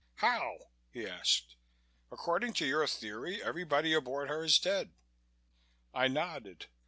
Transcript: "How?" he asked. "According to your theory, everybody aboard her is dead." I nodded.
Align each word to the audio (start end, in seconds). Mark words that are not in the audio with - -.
"How?" 0.15 0.71
he 0.89 1.05
asked. 1.05 1.57
"According 2.11 2.53
to 2.53 2.65
your 2.65 2.87
theory, 2.87 3.43
everybody 3.43 3.93
aboard 3.93 4.29
her 4.29 4.43
is 4.43 4.57
dead." 4.57 4.93
I 5.93 6.07
nodded. 6.07 6.65